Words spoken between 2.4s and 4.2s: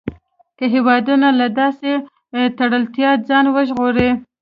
تړلتیا ځان وژغوري.